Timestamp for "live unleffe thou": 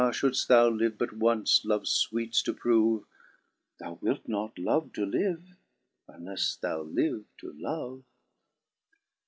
5.05-6.81